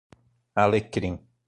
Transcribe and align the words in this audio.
Alecrim 0.63 1.19